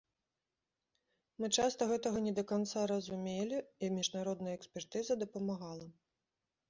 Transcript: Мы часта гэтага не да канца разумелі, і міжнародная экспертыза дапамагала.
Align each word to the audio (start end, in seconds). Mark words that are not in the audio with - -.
Мы 1.43 1.49
часта 1.63 1.81
гэтага 1.91 2.23
не 2.27 2.33
да 2.41 2.45
канца 2.51 2.81
разумелі, 2.93 3.57
і 3.85 3.93
міжнародная 3.99 4.55
экспертыза 4.59 5.13
дапамагала. 5.27 5.87